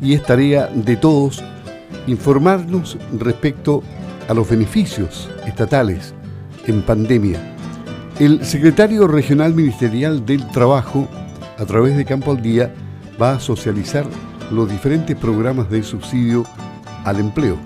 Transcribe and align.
y 0.00 0.14
es 0.14 0.22
tarea 0.22 0.66
de 0.66 0.96
todos 0.96 1.42
informarnos 2.06 2.98
respecto 3.18 3.82
a 4.28 4.34
los 4.34 4.48
beneficios 4.48 5.28
estatales 5.46 6.14
en 6.66 6.82
pandemia. 6.82 7.38
El 8.18 8.44
secretario 8.44 9.06
regional 9.06 9.54
ministerial 9.54 10.24
del 10.24 10.46
Trabajo, 10.50 11.08
a 11.58 11.64
través 11.64 11.96
de 11.96 12.04
Campo 12.04 12.30
al 12.30 12.42
Día, 12.42 12.72
va 13.20 13.32
a 13.32 13.40
socializar 13.40 14.06
los 14.50 14.70
diferentes 14.70 15.16
programas 15.16 15.70
de 15.70 15.82
subsidio 15.82 16.44
al 17.04 17.20
empleo, 17.20 17.56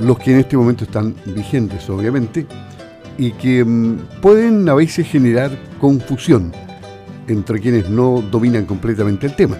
los 0.00 0.18
que 0.18 0.32
en 0.32 0.40
este 0.40 0.56
momento 0.56 0.84
están 0.84 1.14
vigentes, 1.24 1.88
obviamente, 1.88 2.46
y 3.16 3.32
que 3.32 3.64
mm, 3.64 4.20
pueden 4.20 4.68
a 4.68 4.74
veces 4.74 5.06
generar 5.06 5.50
confusión 5.80 6.52
entre 7.26 7.60
quienes 7.60 7.88
no 7.88 8.22
dominan 8.30 8.66
completamente 8.66 9.26
el 9.26 9.36
tema. 9.36 9.56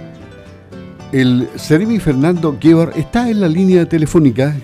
El 1.13 1.49
Seremi 1.57 1.99
Fernando 1.99 2.57
Guevar 2.61 2.93
está 2.95 3.29
en 3.29 3.41
la 3.41 3.49
línea 3.49 3.85
telefónica 3.85 4.55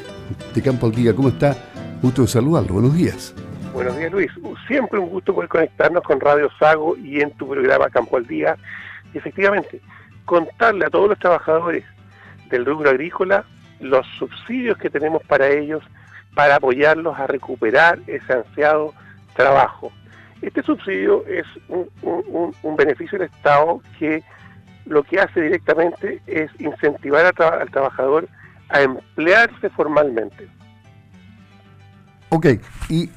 de 0.54 0.62
Campo 0.62 0.86
al 0.86 0.92
Día. 0.92 1.12
¿Cómo 1.12 1.30
está? 1.30 1.56
Gusto 2.00 2.22
de 2.22 2.28
saludarlo. 2.28 2.74
Buenos 2.74 2.94
días. 2.94 3.34
Buenos 3.74 3.98
días, 3.98 4.12
Luis. 4.12 4.30
Siempre 4.68 5.00
un 5.00 5.08
gusto 5.08 5.34
poder 5.34 5.48
conectarnos 5.48 6.04
con 6.04 6.20
Radio 6.20 6.48
Sago 6.56 6.96
y 6.98 7.20
en 7.20 7.32
tu 7.32 7.48
programa 7.48 7.90
Campo 7.90 8.16
al 8.16 8.28
Día. 8.28 8.56
Y 9.12 9.18
efectivamente, 9.18 9.80
contarle 10.24 10.86
a 10.86 10.90
todos 10.90 11.08
los 11.08 11.18
trabajadores 11.18 11.82
del 12.48 12.64
rubro 12.64 12.90
agrícola 12.90 13.44
los 13.80 14.06
subsidios 14.16 14.78
que 14.78 14.88
tenemos 14.88 15.24
para 15.24 15.48
ellos 15.48 15.82
para 16.36 16.56
apoyarlos 16.56 17.18
a 17.18 17.26
recuperar 17.26 17.98
ese 18.06 18.32
ansiado 18.32 18.94
trabajo. 19.34 19.90
Este 20.42 20.62
subsidio 20.62 21.26
es 21.26 21.44
un 21.68 22.76
beneficio 22.76 23.18
del 23.18 23.26
Estado 23.28 23.80
que 23.98 24.22
lo 24.86 25.02
que 25.02 25.20
hace 25.20 25.40
directamente 25.40 26.20
es 26.26 26.50
incentivar 26.58 27.26
al 27.26 27.70
trabajador 27.70 28.28
a 28.68 28.82
emplearse 28.82 29.68
formalmente. 29.70 30.48
Ok, 32.30 32.46
¿y 32.88 33.10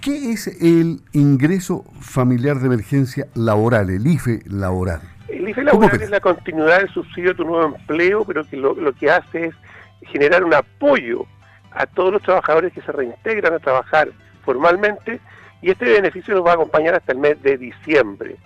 qué 0.00 0.32
es 0.32 0.46
el 0.62 1.00
ingreso 1.12 1.84
familiar 2.00 2.58
de 2.58 2.66
emergencia 2.66 3.26
laboral, 3.34 3.90
el 3.90 4.06
IFE 4.06 4.40
laboral? 4.46 5.00
El 5.28 5.48
IFE 5.48 5.64
laboral 5.64 6.02
es 6.02 6.10
la 6.10 6.20
continuidad 6.20 6.80
del 6.80 6.88
subsidio 6.90 7.30
de 7.30 7.34
tu 7.36 7.44
nuevo 7.44 7.76
empleo, 7.76 8.24
pero 8.24 8.44
que 8.44 8.56
lo, 8.56 8.74
lo 8.74 8.92
que 8.92 9.10
hace 9.10 9.46
es 9.46 9.54
generar 10.02 10.44
un 10.44 10.54
apoyo 10.54 11.26
a 11.72 11.86
todos 11.86 12.12
los 12.12 12.22
trabajadores 12.22 12.72
que 12.72 12.82
se 12.82 12.90
reintegran 12.90 13.54
a 13.54 13.58
trabajar 13.58 14.10
formalmente 14.44 15.20
y 15.62 15.70
este 15.70 15.84
beneficio 15.84 16.34
nos 16.34 16.44
va 16.44 16.52
a 16.52 16.54
acompañar 16.54 16.94
hasta 16.94 17.12
el 17.12 17.18
mes 17.18 17.40
de 17.42 17.58
diciembre. 17.58 18.36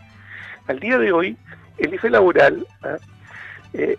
Al 0.67 0.81
día 0.81 0.99
de 0.99 1.13
hoy, 1.13 1.37
el 1.79 1.95
IFE 1.95 2.11
laboral 2.11 2.67
¿ah? 2.83 2.97
eh, 3.73 3.97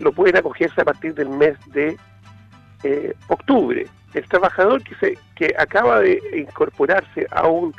lo 0.00 0.12
pueden 0.12 0.36
acogerse 0.36 0.80
a 0.80 0.84
partir 0.84 1.14
del 1.14 1.28
mes 1.28 1.56
de 1.72 1.96
eh, 2.82 3.14
octubre. 3.28 3.86
El 4.14 4.28
trabajador 4.28 4.82
que, 4.82 4.96
se, 4.96 5.16
que 5.34 5.54
acaba 5.58 6.00
de 6.00 6.20
incorporarse 6.36 7.26
a 7.30 7.46
un 7.46 7.74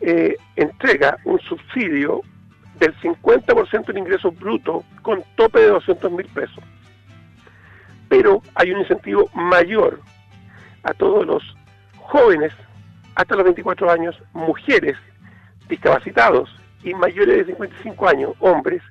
eh, 0.00 0.36
entrega 0.56 1.18
un 1.24 1.40
subsidio 1.40 2.22
del 2.78 2.94
50% 3.00 3.86
del 3.86 3.98
ingreso 3.98 4.30
bruto 4.32 4.84
con 5.02 5.22
tope 5.36 5.60
de 5.60 5.68
200 5.68 6.12
mil 6.12 6.26
pesos. 6.26 6.62
Pero 8.08 8.42
hay 8.54 8.70
un 8.70 8.80
incentivo 8.80 9.28
mayor 9.34 10.00
a 10.84 10.94
todos 10.94 11.26
los 11.26 11.42
jóvenes 12.06 12.52
hasta 13.14 13.34
los 13.34 13.44
24 13.44 13.90
años, 13.90 14.22
mujeres, 14.32 14.96
discapacitados 15.68 16.48
y 16.82 16.94
mayores 16.94 17.46
de 17.46 17.52
55 17.52 18.08
años, 18.08 18.32
hombres, 18.40 18.82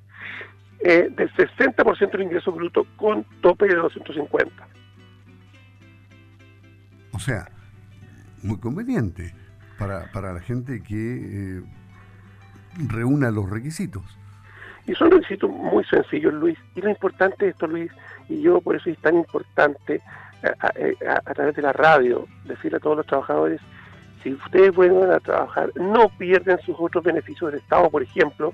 eh, 0.80 1.10
del 1.16 1.32
60% 1.34 2.12
del 2.12 2.22
ingreso 2.24 2.52
bruto 2.52 2.86
con 2.98 3.24
tope 3.42 3.68
de 3.68 3.76
250. 3.76 4.68
O 7.14 7.20
sea, 7.20 7.48
muy 8.44 8.60
conveniente 8.60 9.34
para, 9.80 10.12
para 10.12 10.34
la 10.34 10.42
gente 10.42 10.84
que 10.84 11.58
eh, 11.58 11.64
reúna 12.88 13.32
los 13.32 13.50
requisitos. 13.50 14.04
Y 14.88 14.94
son 14.94 15.12
requisitos 15.12 15.50
muy 15.50 15.84
sencillos, 15.86 16.34
Luis. 16.34 16.58
Y 16.76 16.82
lo 16.82 16.90
importante 16.90 17.46
de 17.46 17.52
esto, 17.52 17.68
Luis, 17.68 17.92
y 18.30 18.42
yo 18.42 18.62
por 18.62 18.76
eso 18.76 18.90
es 18.90 18.98
tan 19.00 19.16
importante 19.16 20.02
a, 20.60 21.34
través 21.34 21.56
de 21.56 21.62
la 21.62 21.74
radio, 21.74 22.28
decirle 22.46 22.78
a 22.78 22.80
todos 22.80 22.98
los 22.98 23.06
trabajadores, 23.06 23.62
si 24.24 24.34
ustedes 24.34 24.74
vuelven 24.74 25.12
a 25.12 25.20
trabajar, 25.20 25.72
no 25.76 26.10
pierden 26.18 26.58
sus 26.66 26.76
otros 26.80 27.04
beneficios 27.04 27.52
del 27.52 27.62
Estado, 27.62 27.90
por 27.90 28.02
ejemplo, 28.02 28.54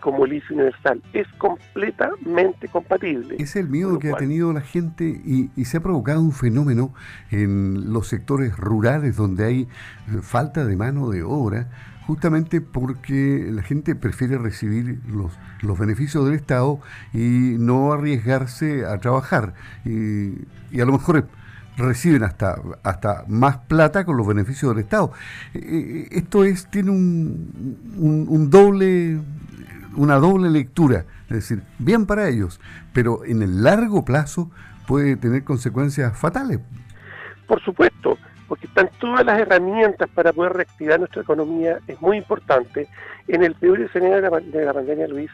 como 0.00 0.24
el 0.24 0.32
IFE 0.32 0.54
universal. 0.54 1.02
Es 1.12 1.28
completamente 1.38 2.68
compatible. 2.68 3.36
Es 3.38 3.54
el 3.56 3.68
miedo 3.68 3.98
que 3.98 4.12
ha 4.12 4.16
tenido 4.16 4.52
la 4.52 4.62
gente 4.62 5.04
y, 5.04 5.50
y, 5.56 5.64
se 5.66 5.76
ha 5.76 5.80
provocado 5.80 6.20
un 6.20 6.32
fenómeno 6.32 6.94
en 7.30 7.92
los 7.92 8.08
sectores 8.08 8.56
rurales 8.56 9.16
donde 9.16 9.44
hay 9.44 9.60
eh, 9.62 9.68
falta 10.22 10.64
de 10.64 10.76
mano 10.76 11.10
de 11.10 11.22
obra, 11.22 11.68
justamente 12.10 12.60
porque 12.60 13.46
la 13.52 13.62
gente 13.62 13.94
prefiere 13.94 14.36
recibir 14.36 14.98
los, 15.06 15.30
los 15.62 15.78
beneficios 15.78 16.24
del 16.24 16.34
Estado 16.34 16.80
y 17.14 17.54
no 17.56 17.92
arriesgarse 17.92 18.84
a 18.84 18.98
trabajar. 18.98 19.54
Y, 19.84 20.32
y 20.72 20.80
a 20.80 20.84
lo 20.84 20.90
mejor 20.90 21.28
reciben 21.76 22.24
hasta, 22.24 22.56
hasta 22.82 23.24
más 23.28 23.58
plata 23.58 24.04
con 24.04 24.16
los 24.16 24.26
beneficios 24.26 24.74
del 24.74 24.82
Estado. 24.82 25.12
Eh, 25.54 25.60
eh, 25.62 26.08
esto 26.10 26.42
es 26.42 26.66
tiene 26.66 26.90
un, 26.90 28.26
un, 28.28 28.50
doble 28.50 29.20
una 29.94 30.16
doble 30.16 30.50
lectura, 30.50 31.04
es 31.28 31.36
decir, 31.36 31.62
bien 31.78 32.06
para 32.06 32.28
ellos, 32.28 32.60
pero 32.92 33.24
en 33.24 33.40
el 33.40 33.62
largo 33.62 34.04
plazo 34.04 34.50
puede 34.88 35.14
tener 35.14 35.44
consecuencias 35.44 36.18
fatales. 36.18 36.58
Por 37.46 37.62
supuesto, 37.62 38.18
porque 38.50 38.66
están 38.66 38.90
todas 38.98 39.24
las 39.24 39.38
herramientas 39.38 40.08
para 40.12 40.32
poder 40.32 40.54
reactivar 40.54 40.98
nuestra 40.98 41.22
economía, 41.22 41.78
es 41.86 42.02
muy 42.02 42.16
importante. 42.16 42.88
En 43.28 43.44
el 43.44 43.54
peor 43.54 43.80
escenario 43.80 44.16
de 44.16 44.22
la, 44.22 44.40
de 44.40 44.64
la 44.64 44.74
pandemia, 44.74 45.06
Luis, 45.06 45.30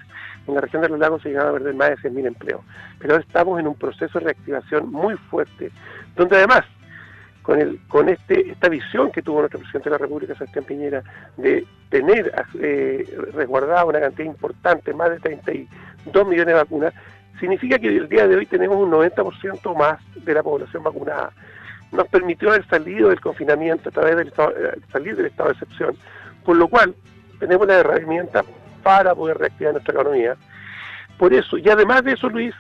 en 0.47 0.55
la 0.55 0.61
región 0.61 0.83
de 0.83 0.91
los 0.91 0.99
lagos 0.99 1.23
se 1.23 1.31
llegaba 1.31 1.49
a 1.49 1.53
perder 1.55 1.73
más 1.73 1.89
de 1.89 2.11
100.000 2.11 2.27
empleos. 2.27 2.61
Pero 2.99 3.15
ahora 3.15 3.25
estamos 3.27 3.59
en 3.59 3.69
un 3.69 3.75
proceso 3.75 4.19
de 4.19 4.27
reactivación 4.27 4.93
muy 4.93 5.15
fuerte, 5.15 5.71
donde 6.15 6.37
además, 6.37 6.65
con 7.41 8.09
este, 8.11 8.51
esta 8.51 8.69
visión 8.69 9.11
que 9.11 9.23
tuvo 9.23 9.39
nuestro 9.39 9.61
presidente 9.61 9.89
de 9.89 9.95
la 9.95 9.99
República, 9.99 10.35
Sebastián 10.35 10.67
Piñera, 10.67 11.03
de 11.39 11.65
tener 11.89 12.35
eh, 12.61 13.19
resguardada 13.33 13.87
una 13.87 14.01
cantidad 14.01 14.27
importante, 14.27 14.93
más 14.93 15.09
de 15.09 15.21
32 15.21 16.27
millones 16.29 16.49
de 16.49 16.53
vacunas, 16.53 16.93
significa 17.41 17.79
que 17.79 17.89
el 17.89 18.11
día 18.11 18.29
de 18.29 18.37
hoy 18.37 18.45
tenemos 18.45 18.77
un 18.77 18.91
90% 18.91 19.75
más 19.75 20.01
de 20.23 20.35
la 20.35 20.43
población 20.43 20.83
vacunada. 20.83 21.33
Nos 21.93 22.09
permitió 22.09 22.51
haber 22.51 22.67
salido 22.69 23.09
del 23.09 23.21
confinamiento 23.21 23.89
a 23.89 23.93
través 23.93 24.17
del 24.17 24.29
estado, 24.29 24.51
eh, 24.51 24.79
salir 24.93 25.17
del 25.17 25.27
estado 25.27 25.51
de 25.51 25.53
excepción, 25.55 25.97
por 26.45 26.57
lo 26.57 26.69
cual 26.69 26.95
tenemos 27.39 27.67
la 27.67 27.75
herramienta 27.75 28.45
para 28.83 29.15
poder 29.15 29.39
reactivar 29.39 29.73
nuestra 29.73 29.95
economía. 29.95 30.37
Por 31.19 31.33
eso, 31.33 31.59
y 31.59 31.69
además 31.69 32.05
de 32.05 32.13
eso, 32.13 32.29
Luis, 32.29 32.55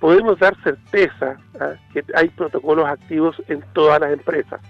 podemos 0.00 0.38
dar 0.38 0.54
certeza 0.62 1.36
¿ah? 1.60 1.74
que 1.92 2.04
hay 2.14 2.28
protocolos 2.28 2.86
activos 2.86 3.40
en 3.48 3.62
todas 3.72 4.00
las 4.00 4.12
empresas. 4.12 4.60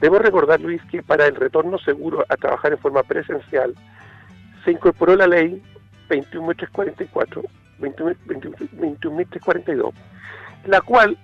Debo 0.00 0.18
recordar, 0.18 0.60
Luis, 0.60 0.80
que 0.90 1.02
para 1.02 1.26
el 1.26 1.34
retorno 1.34 1.78
seguro 1.78 2.24
a 2.28 2.36
trabajar 2.36 2.72
en 2.72 2.78
forma 2.78 3.02
presencial 3.02 3.74
se 4.64 4.72
incorporó 4.72 5.16
la 5.16 5.26
ley 5.26 5.62
21.344, 6.08 7.44
21.342, 7.80 9.92
la 10.66 10.80
cual, 10.80 11.18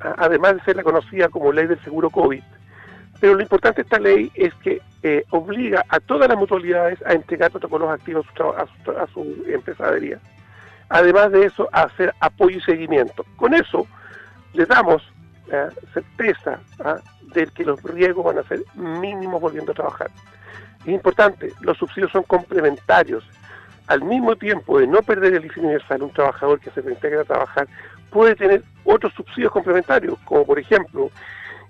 además 0.00 0.54
de 0.54 0.62
ser 0.62 0.76
la 0.76 0.82
conocida 0.82 1.28
como 1.28 1.52
ley 1.52 1.66
del 1.66 1.82
seguro 1.82 2.10
COVID, 2.10 2.42
pero 3.20 3.34
lo 3.34 3.42
importante 3.42 3.82
de 3.82 3.86
esta 3.86 3.98
ley 3.98 4.32
es 4.34 4.54
que 4.54 4.80
eh, 5.02 5.24
obliga 5.30 5.84
a 5.88 6.00
todas 6.00 6.28
las 6.28 6.38
mutualidades 6.38 6.98
a 7.04 7.12
entregar 7.12 7.50
protocolos 7.50 7.90
activos 7.90 8.26
a 8.56 9.06
su, 9.12 9.44
a 9.48 9.52
empresadería. 9.52 10.18
Además 10.88 11.30
de 11.30 11.44
eso, 11.44 11.68
a 11.72 11.82
hacer 11.82 12.14
apoyo 12.20 12.58
y 12.58 12.62
seguimiento. 12.62 13.24
Con 13.36 13.54
eso, 13.54 13.86
le 14.54 14.64
damos 14.66 15.02
¿eh? 15.52 15.68
certeza 15.92 16.60
¿ah? 16.82 16.96
de 17.34 17.46
que 17.48 17.64
los 17.64 17.82
riesgos 17.82 18.24
van 18.24 18.38
a 18.38 18.48
ser 18.48 18.60
mínimos 18.74 19.40
volviendo 19.40 19.72
a 19.72 19.74
trabajar. 19.74 20.10
Es 20.80 20.88
importante, 20.88 21.52
los 21.60 21.76
subsidios 21.76 22.10
son 22.10 22.22
complementarios. 22.22 23.22
Al 23.86 24.02
mismo 24.02 24.34
tiempo 24.36 24.78
de 24.78 24.86
no 24.86 25.02
perder 25.02 25.34
el 25.34 25.44
IFE 25.44 25.60
universal, 25.60 26.02
un 26.02 26.12
trabajador 26.12 26.58
que 26.60 26.70
se 26.70 26.80
reintegra 26.80 27.22
a 27.22 27.24
trabajar 27.24 27.68
puede 28.10 28.34
tener 28.34 28.62
otros 28.84 29.12
subsidios 29.14 29.52
complementarios, 29.52 30.18
como 30.24 30.44
por 30.44 30.58
ejemplo 30.58 31.10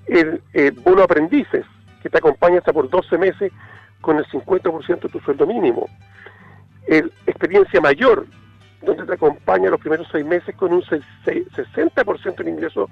el, 0.06 0.40
bono 0.82 1.02
aprendices, 1.02 1.64
que 2.02 2.08
te 2.08 2.18
acompaña 2.18 2.58
hasta 2.58 2.72
por 2.72 2.88
12 2.88 3.18
meses 3.18 3.52
con 4.00 4.18
el 4.18 4.26
50% 4.26 5.00
de 5.00 5.08
tu 5.08 5.20
sueldo 5.20 5.46
mínimo. 5.46 5.88
El 6.86 7.12
experiencia 7.26 7.80
mayor, 7.80 8.26
donde 8.82 9.04
te 9.04 9.14
acompaña 9.14 9.70
los 9.70 9.80
primeros 9.80 10.08
seis 10.10 10.24
meses 10.24 10.56
con 10.56 10.72
un 10.72 10.82
60% 10.82 12.42
de 12.42 12.50
ingreso 12.50 12.88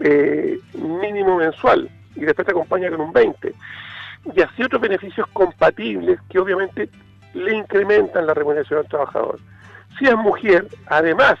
eh, 0.00 0.58
mínimo 0.74 1.36
mensual 1.36 1.88
y 2.14 2.20
después 2.20 2.46
te 2.46 2.52
acompaña 2.52 2.90
con 2.90 3.00
un 3.00 3.12
20%. 3.12 3.54
Y 4.34 4.40
así 4.40 4.62
otros 4.62 4.80
beneficios 4.80 5.26
compatibles 5.32 6.20
que 6.28 6.38
obviamente 6.38 6.88
le 7.34 7.56
incrementan 7.56 8.26
la 8.26 8.34
remuneración 8.34 8.80
al 8.80 8.88
trabajador. 8.88 9.40
Si 9.98 10.04
es 10.04 10.16
mujer, 10.16 10.68
además 10.86 11.38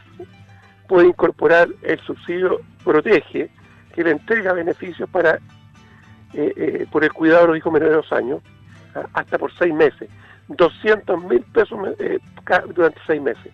puede 0.92 1.08
incorporar 1.08 1.68
el 1.80 1.98
subsidio 2.00 2.60
Protege, 2.84 3.48
que 3.94 4.04
le 4.04 4.10
entrega 4.10 4.52
beneficios 4.52 5.08
para 5.08 5.36
eh, 6.34 6.52
eh, 6.54 6.86
por 6.92 7.02
el 7.02 7.10
cuidado 7.10 7.44
de 7.44 7.48
los 7.48 7.56
hijos 7.56 7.72
menores 7.72 7.92
de 7.92 7.96
dos 7.96 8.12
años, 8.12 8.42
hasta 9.14 9.38
por 9.38 9.50
seis 9.54 9.72
meses, 9.72 10.10
200 10.48 11.24
mil 11.24 11.40
pesos 11.44 11.78
eh, 11.98 12.18
durante 12.74 13.00
seis 13.06 13.22
meses. 13.22 13.50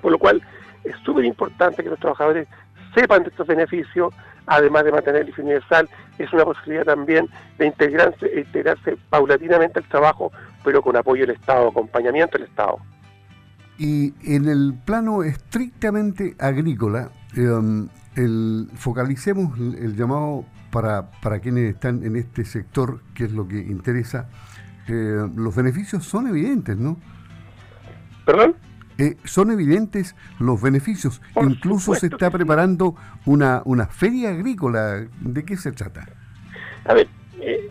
Por 0.00 0.12
lo 0.12 0.18
cual 0.18 0.40
es 0.82 0.96
súper 1.04 1.26
importante 1.26 1.82
que 1.82 1.90
los 1.90 2.00
trabajadores 2.00 2.48
sepan 2.94 3.24
de 3.24 3.28
estos 3.28 3.46
beneficios, 3.46 4.14
además 4.46 4.84
de 4.84 4.92
mantener 4.92 5.28
el 5.28 5.34
universal, 5.38 5.86
es 6.16 6.32
una 6.32 6.46
posibilidad 6.46 6.86
también 6.86 7.28
de 7.58 7.66
integrarse, 7.66 8.32
integrarse 8.34 8.96
paulatinamente 9.10 9.80
al 9.80 9.88
trabajo, 9.90 10.32
pero 10.64 10.80
con 10.80 10.96
apoyo 10.96 11.26
del 11.26 11.36
Estado, 11.36 11.68
acompañamiento 11.68 12.38
del 12.38 12.48
Estado. 12.48 12.78
Y 13.78 14.14
en 14.24 14.48
el 14.48 14.74
plano 14.84 15.22
estrictamente 15.22 16.34
agrícola, 16.38 17.10
em, 17.36 17.88
el, 18.16 18.68
focalicemos 18.74 19.58
el 19.58 19.94
llamado 19.96 20.46
para, 20.70 21.10
para 21.20 21.40
quienes 21.40 21.74
están 21.74 22.02
en 22.04 22.16
este 22.16 22.44
sector, 22.44 23.00
que 23.14 23.24
es 23.24 23.32
lo 23.32 23.46
que 23.46 23.58
interesa. 23.58 24.28
Eh, 24.88 25.28
los 25.36 25.54
beneficios 25.54 26.04
son 26.04 26.26
evidentes, 26.28 26.76
¿no? 26.76 26.96
¿Perdón? 28.24 28.56
Eh, 28.98 29.16
son 29.24 29.50
evidentes 29.50 30.16
los 30.38 30.60
beneficios. 30.60 31.20
Incluso 31.42 31.94
se 31.94 32.06
está 32.06 32.30
preparando 32.30 32.96
una, 33.26 33.62
una 33.64 33.86
feria 33.86 34.30
agrícola. 34.30 35.06
¿De 35.20 35.44
qué 35.44 35.56
se 35.56 35.72
trata? 35.72 36.06
A 36.86 36.94
ver, 36.94 37.08
eh, 37.40 37.68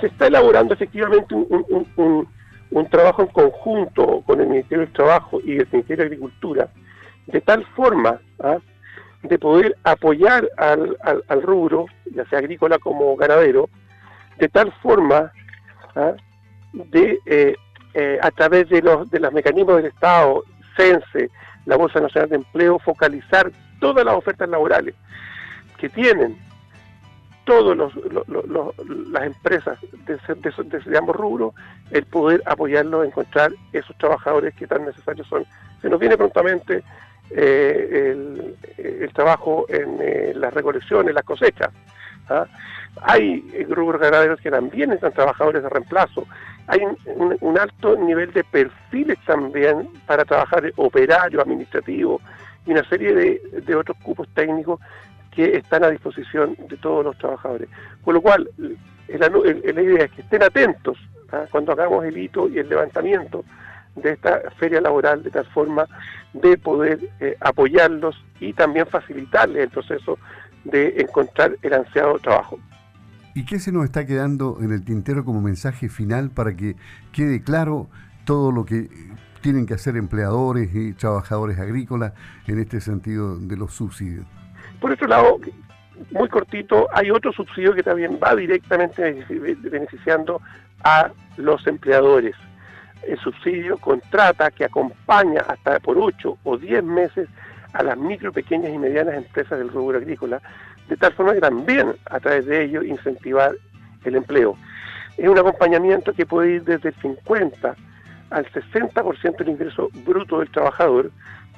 se 0.00 0.06
está 0.06 0.26
elaborando 0.26 0.74
efectivamente 0.74 1.34
un, 1.34 1.46
un, 1.50 1.86
un, 1.96 2.28
trabajo 2.90 3.22
en 3.22 3.28
conjunto 3.28 4.22
con 4.26 4.40
el 4.40 4.48
Ministerio 4.48 4.84
del 4.84 4.92
Trabajo 4.92 5.40
y 5.44 5.58
el 5.58 5.68
Ministerio 5.70 6.04
de 6.04 6.08
Agricultura, 6.08 6.68
de 7.26 7.40
tal 7.40 7.64
forma 7.76 8.20
¿ah? 8.40 8.58
de 9.22 9.38
poder 9.38 9.76
apoyar 9.84 10.48
al, 10.56 10.96
al, 11.28 11.42
rubro, 11.42 11.86
ya 12.12 12.24
sea 12.26 12.40
agrícola 12.40 12.78
como 12.78 13.16
ganadero, 13.16 13.68
de 14.38 14.48
tal 14.48 14.72
forma 14.82 15.32
¿ah? 15.94 16.12
de, 16.72 17.18
eh, 17.26 17.54
eh, 17.94 18.18
a 18.20 18.30
través 18.32 18.68
de 18.68 18.82
los, 18.82 19.08
de 19.10 19.20
los 19.20 19.32
mecanismos 19.32 19.76
del 19.76 19.86
Estado, 19.86 20.42
CENSE, 20.76 21.30
la 21.66 21.76
Bolsa 21.76 22.00
Nacional 22.00 22.28
de 22.28 22.36
Empleo, 22.36 22.78
focalizar 22.80 23.50
todas 23.78 24.04
las 24.04 24.16
ofertas 24.16 24.48
laborales 24.48 24.94
que 25.78 25.88
tienen 25.88 26.36
todas 27.44 27.76
las 29.10 29.24
empresas 29.24 29.78
de, 30.06 30.18
de, 30.86 30.98
ambos 30.98 31.16
rubros, 31.16 31.54
el 31.90 32.04
poder 32.06 32.42
apoyarlos 32.46 33.06
encontrar 33.06 33.52
esos 33.72 33.96
trabajadores 33.98 34.54
que 34.54 34.66
tan 34.66 34.84
necesarios 34.84 35.26
son. 35.28 35.44
Se 35.82 35.88
nos 35.88 36.00
viene 36.00 36.16
prontamente 36.16 36.82
eh, 37.30 38.12
el, 38.78 39.12
trabajo 39.12 39.66
en 39.68 39.98
eh, 40.00 40.32
las 40.34 40.52
recolecciones, 40.52 41.14
las 41.14 41.24
cosechas. 41.24 41.70
¿ah? 42.28 42.46
Hay 43.02 43.40
grupos 43.68 44.00
ganaderos 44.00 44.40
que 44.40 44.50
también 44.50 44.92
están 44.92 45.12
trabajadores 45.12 45.62
de 45.62 45.68
reemplazo. 45.68 46.26
Hay 46.66 46.80
un, 47.06 47.58
alto 47.58 47.96
nivel 47.96 48.32
de 48.32 48.42
perfiles 48.44 49.18
también 49.26 49.88
para 50.06 50.24
trabajar 50.24 50.72
operario, 50.76 51.40
administrativo 51.40 52.20
y 52.66 52.72
una 52.72 52.88
serie 52.88 53.12
de, 53.14 53.76
otros 53.76 53.96
cupos 54.02 54.28
técnicos 54.34 54.80
que 55.34 55.56
están 55.56 55.84
a 55.84 55.90
disposición 55.90 56.56
de 56.68 56.76
todos 56.76 57.04
los 57.04 57.18
trabajadores. 57.18 57.68
Con 58.02 58.14
lo 58.14 58.20
cual, 58.20 58.48
la 59.08 59.82
idea 59.82 60.04
es 60.04 60.10
que 60.12 60.22
estén 60.22 60.42
atentos 60.42 60.98
¿ah? 61.32 61.44
cuando 61.50 61.72
hagamos 61.72 62.04
el 62.04 62.16
hito 62.16 62.48
y 62.48 62.58
el 62.58 62.68
levantamiento 62.68 63.44
de 63.96 64.12
esta 64.12 64.40
feria 64.58 64.80
laboral 64.80 65.22
de 65.22 65.30
tal 65.30 65.46
forma 65.46 65.86
de 66.32 66.56
poder 66.58 66.98
eh, 67.20 67.36
apoyarlos 67.40 68.16
y 68.40 68.52
también 68.52 68.86
facilitarles 68.86 69.64
el 69.64 69.70
proceso 69.70 70.18
de 70.64 70.94
encontrar 70.98 71.56
el 71.62 71.74
ansiado 71.74 72.18
trabajo. 72.18 72.58
¿Y 73.34 73.44
qué 73.44 73.58
se 73.58 73.72
nos 73.72 73.84
está 73.84 74.06
quedando 74.06 74.58
en 74.60 74.72
el 74.72 74.84
tintero 74.84 75.24
como 75.24 75.40
mensaje 75.40 75.88
final 75.88 76.30
para 76.30 76.54
que 76.54 76.76
quede 77.12 77.42
claro 77.42 77.88
todo 78.24 78.52
lo 78.52 78.64
que 78.64 78.88
tienen 79.40 79.66
que 79.66 79.74
hacer 79.74 79.96
empleadores 79.96 80.74
y 80.74 80.92
trabajadores 80.92 81.58
agrícolas 81.58 82.12
en 82.46 82.60
este 82.60 82.80
sentido 82.80 83.36
de 83.38 83.56
los 83.56 83.74
subsidios? 83.74 84.24
Por 84.80 84.92
otro 84.92 85.06
lado, 85.06 85.38
muy 86.10 86.28
cortito, 86.28 86.88
hay 86.92 87.10
otro 87.10 87.32
subsidio 87.32 87.74
que 87.74 87.82
también 87.82 88.18
va 88.22 88.34
directamente 88.34 89.24
beneficiando 89.62 90.40
a 90.82 91.10
los 91.36 91.66
empleadores 91.66 92.34
el 93.08 93.18
subsidio 93.18 93.76
contrata 93.78 94.50
que 94.50 94.64
acompaña 94.64 95.42
hasta 95.46 95.78
por 95.80 95.98
8 95.98 96.38
o 96.42 96.56
10 96.56 96.82
meses 96.84 97.28
a 97.72 97.82
las 97.82 97.98
micro, 97.98 98.32
pequeñas 98.32 98.72
y 98.72 98.78
medianas 98.78 99.14
empresas 99.14 99.58
del 99.58 99.68
rubro 99.68 99.98
agrícola, 99.98 100.40
de 100.88 100.96
tal 100.96 101.12
forma 101.12 101.34
que 101.34 101.40
también 101.40 101.94
a 102.06 102.20
través 102.20 102.46
de 102.46 102.64
ello 102.64 102.82
incentivar 102.82 103.54
el 104.04 104.16
empleo. 104.16 104.56
Es 105.16 105.28
un 105.28 105.38
acompañamiento 105.38 106.12
que 106.12 106.26
puede 106.26 106.54
ir 106.54 106.64
desde 106.64 106.90
el 106.90 106.94
50 106.96 107.74
al 108.30 108.46
60% 108.46 109.36
del 109.36 109.48
ingreso 109.48 109.90
bruto 110.04 110.40
del 110.40 110.50
trabajador, 110.50 111.10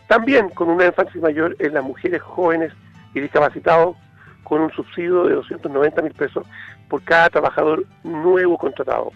también 0.09 0.49
con 0.51 0.69
un 0.69 0.81
énfasis 0.81 1.21
mayor 1.21 1.57
en 1.59 1.75
las 1.75 1.85
mujeres 1.85 2.23
jóvenes 2.23 2.73
y 3.17 3.21
discapacitados, 3.23 3.97
con 4.45 4.61
un 4.61 4.71
subsidio 4.71 5.25
de 5.25 5.35
290 5.35 6.03
mil 6.03 6.13
pesos 6.13 6.47
por 6.89 7.03
cada 7.03 7.31
trabajador 7.31 7.85
nuevo 8.05 8.57
contratado. 8.57 9.11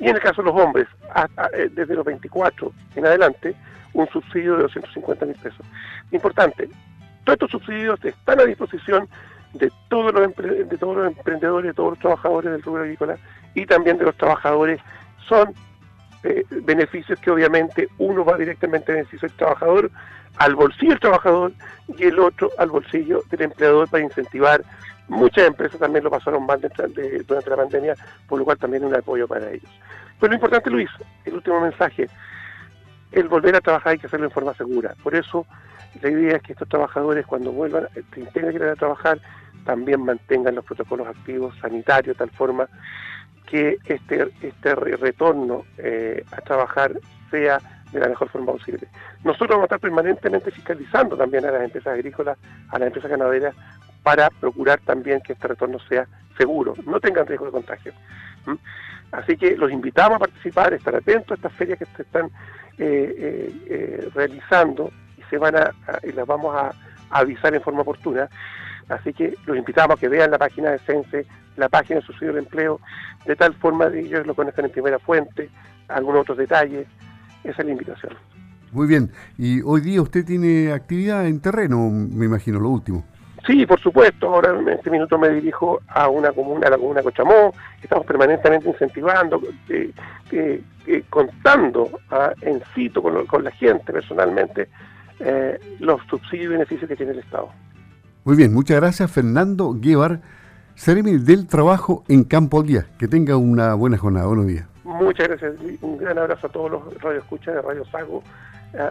Y 0.00 0.08
en 0.08 0.16
el 0.16 0.20
caso 0.20 0.42
de 0.42 0.50
los 0.50 0.60
hombres, 0.60 0.88
eh, 1.52 1.70
desde 1.72 1.94
los 1.94 2.04
24 2.04 2.72
en 2.96 3.06
adelante, 3.06 3.54
un 3.92 4.08
subsidio 4.08 4.56
de 4.56 4.62
250 4.62 5.26
mil 5.26 5.36
pesos. 5.36 5.64
Importante, 6.10 6.68
todos 7.22 7.34
estos 7.34 7.50
subsidios 7.52 8.04
están 8.04 8.40
a 8.40 8.44
disposición 8.44 9.08
de 9.52 9.70
todos 9.88 10.12
los, 10.12 10.34
de 10.36 10.76
todos 10.78 10.96
los 10.96 11.06
emprendedores, 11.06 11.68
de 11.68 11.74
todos 11.74 11.90
los 11.90 11.98
trabajadores 12.00 12.50
del 12.50 12.62
rubro 12.62 12.82
agrícola 12.82 13.16
y 13.54 13.66
también 13.66 13.98
de 13.98 14.06
los 14.06 14.16
trabajadores. 14.16 14.80
Son 15.28 15.54
eh, 16.24 16.44
beneficios 16.50 17.18
que 17.20 17.30
obviamente 17.30 17.88
uno 17.98 18.24
va 18.24 18.36
directamente 18.36 18.92
en 18.92 18.98
beneficio 18.98 19.28
del 19.28 19.36
trabajador, 19.36 19.90
al 20.38 20.54
bolsillo 20.56 20.90
del 20.90 21.00
trabajador 21.00 21.52
y 21.96 22.04
el 22.04 22.18
otro 22.18 22.50
al 22.58 22.70
bolsillo 22.70 23.22
del 23.30 23.42
empleador 23.42 23.88
para 23.88 24.02
incentivar 24.02 24.64
Muchas 25.08 25.46
empresas 25.46 25.78
también 25.78 26.04
lo 26.04 26.10
pasaron 26.10 26.46
mal 26.46 26.60
durante 26.60 27.50
la 27.50 27.56
pandemia, 27.56 27.94
por 28.26 28.38
lo 28.38 28.44
cual 28.44 28.56
también 28.56 28.84
un 28.84 28.94
apoyo 28.94 29.28
para 29.28 29.50
ellos. 29.50 29.70
Pero 30.18 30.30
lo 30.30 30.34
importante, 30.34 30.70
Luis, 30.70 30.88
el 31.26 31.34
último 31.34 31.60
mensaje, 31.60 32.08
el 33.12 33.28
volver 33.28 33.54
a 33.54 33.60
trabajar 33.60 33.92
hay 33.92 33.98
que 33.98 34.06
hacerlo 34.06 34.26
en 34.26 34.32
forma 34.32 34.54
segura. 34.54 34.94
Por 35.02 35.14
eso, 35.14 35.46
la 36.00 36.08
idea 36.08 36.36
es 36.36 36.42
que 36.42 36.52
estos 36.52 36.68
trabajadores, 36.68 37.26
cuando 37.26 37.52
vuelvan, 37.52 37.86
que 38.12 38.40
ir 38.40 38.62
a 38.62 38.76
trabajar, 38.76 39.20
también 39.66 40.02
mantengan 40.02 40.54
los 40.54 40.64
protocolos 40.64 41.06
activos 41.06 41.54
sanitarios, 41.60 42.16
de 42.16 42.26
tal 42.26 42.30
forma 42.30 42.66
que 43.46 43.78
este, 43.86 44.28
este 44.42 44.74
retorno 44.74 45.64
eh, 45.78 46.24
a 46.32 46.40
trabajar 46.40 46.92
sea 47.30 47.58
de 47.92 48.00
la 48.00 48.08
mejor 48.08 48.28
forma 48.28 48.52
posible. 48.52 48.88
Nosotros 49.22 49.50
vamos 49.50 49.64
a 49.64 49.66
estar 49.66 49.80
permanentemente 49.80 50.50
fiscalizando 50.50 51.16
también 51.16 51.44
a 51.46 51.52
las 51.52 51.62
empresas 51.62 51.94
agrícolas, 51.94 52.38
a 52.70 52.78
las 52.78 52.86
empresas 52.88 53.10
ganaderas, 53.10 53.54
para 54.02 54.28
procurar 54.30 54.80
también 54.80 55.20
que 55.20 55.32
este 55.32 55.48
retorno 55.48 55.78
sea 55.88 56.06
seguro, 56.36 56.74
no 56.86 57.00
tengan 57.00 57.26
riesgo 57.26 57.46
de 57.46 57.52
contagio. 57.52 57.92
Así 59.12 59.36
que 59.36 59.56
los 59.56 59.70
invitamos 59.70 60.16
a 60.16 60.18
participar, 60.18 60.74
estar 60.74 60.94
atentos 60.94 61.30
a 61.30 61.34
estas 61.34 61.52
ferias 61.52 61.78
que 61.78 61.86
se 61.86 62.02
están 62.02 62.30
eh, 62.78 64.10
realizando 64.14 64.90
y 65.16 65.22
se 65.30 65.38
van 65.38 65.56
a, 65.56 65.70
y 66.02 66.12
las 66.12 66.26
vamos 66.26 66.54
a, 66.54 66.74
avisar 67.10 67.54
en 67.54 67.62
forma 67.62 67.82
oportuna. 67.82 68.28
Así 68.88 69.12
que 69.12 69.34
los 69.46 69.56
invitamos 69.56 69.96
a 69.96 70.00
que 70.00 70.08
vean 70.08 70.30
la 70.30 70.38
página 70.38 70.70
de 70.70 70.78
Sense, 70.80 71.26
la 71.56 71.68
página 71.68 72.00
de 72.00 72.06
Subsidio 72.06 72.34
del 72.34 72.44
Empleo, 72.44 72.80
de 73.26 73.36
tal 73.36 73.54
forma 73.54 73.90
que 73.90 74.00
ellos 74.00 74.26
lo 74.26 74.34
conozcan 74.34 74.66
en 74.66 74.70
primera 74.72 74.98
fuente, 74.98 75.50
algunos 75.88 76.22
otros 76.22 76.38
detalles. 76.38 76.86
Esa 77.42 77.62
es 77.62 77.66
la 77.66 77.72
invitación. 77.72 78.12
Muy 78.72 78.88
bien. 78.88 79.10
Y 79.38 79.62
hoy 79.62 79.80
día 79.82 80.02
usted 80.02 80.24
tiene 80.24 80.72
actividad 80.72 81.26
en 81.26 81.40
terreno, 81.40 81.88
me 81.90 82.26
imagino, 82.26 82.58
lo 82.58 82.70
último. 82.70 83.04
Sí, 83.46 83.66
por 83.66 83.80
supuesto. 83.80 84.34
Ahora 84.34 84.58
en 84.58 84.68
este 84.68 84.90
minuto 84.90 85.18
me 85.18 85.28
dirijo 85.28 85.80
a 85.88 86.08
una 86.08 86.32
comuna, 86.32 86.66
a 86.66 86.70
la 86.70 86.78
comuna 86.78 87.02
Cochamó. 87.02 87.52
Estamos 87.82 88.06
permanentemente 88.06 88.68
incentivando, 88.68 89.40
eh, 89.68 89.92
eh, 90.32 90.62
eh, 90.86 91.04
contando 91.10 92.00
ah, 92.10 92.32
en 92.40 92.62
sitio 92.74 93.02
con, 93.02 93.44
la 93.44 93.50
gente 93.50 93.92
personalmente 93.92 94.68
los 95.78 96.02
subsidios 96.08 96.46
y 96.46 96.48
beneficios 96.48 96.88
que 96.88 96.96
tiene 96.96 97.12
el 97.12 97.20
Estado. 97.20 97.48
Muy 98.24 98.36
bien, 98.36 98.54
muchas 98.54 98.78
gracias 98.78 99.10
Fernando 99.10 99.74
Guevar, 99.78 100.22
Seremi 100.76 101.18
del 101.18 101.46
Trabajo 101.46 102.04
en 102.08 102.24
Campo 102.24 102.62
Día. 102.62 102.86
Que 102.98 103.06
tenga 103.06 103.36
una 103.36 103.74
buena 103.74 103.98
jornada. 103.98 104.26
Buenos 104.26 104.46
días. 104.46 104.66
Muchas 104.82 105.28
gracias. 105.28 105.54
Un 105.82 105.98
gran 105.98 106.16
abrazo 106.16 106.46
a 106.46 106.50
todos 106.50 106.70
los 106.70 107.02
radioescuchas 107.02 107.54
de 107.54 107.60
Radio 107.60 107.84
Sago 107.84 108.22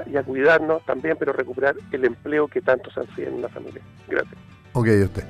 y 0.05 0.15
a 0.17 0.23
cuidarnos 0.23 0.85
también, 0.85 1.17
pero 1.17 1.33
recuperar 1.33 1.75
el 1.91 2.05
empleo 2.05 2.47
que 2.47 2.61
tanto 2.61 2.91
se 2.91 2.99
ansía 2.99 3.27
en 3.27 3.33
una 3.33 3.49
familia. 3.49 3.81
Gracias. 4.07 4.35
Ok, 4.73 4.87
usted. 5.03 5.23